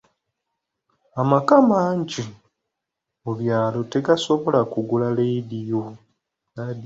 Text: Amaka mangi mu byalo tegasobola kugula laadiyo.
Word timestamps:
Amaka 1.21 1.53
mangi 1.71 2.23
mu 3.23 3.31
byalo 3.39 3.79
tegasobola 3.93 4.59
kugula 4.71 5.07
laadiyo. 5.17 5.83